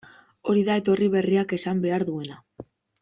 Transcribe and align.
Hori 0.53 0.63
da 0.69 0.77
etorri 0.81 1.09
berriak 1.17 1.53
esan 1.59 1.85
behar 1.85 2.07
duena. 2.09 2.41